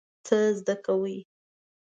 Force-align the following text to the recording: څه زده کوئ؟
څه 0.25 0.37
زده 0.57 0.75
کوئ؟ 0.85 1.17